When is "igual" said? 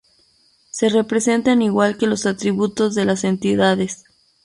1.61-1.95